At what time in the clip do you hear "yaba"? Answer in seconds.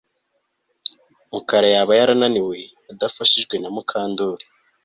1.75-1.93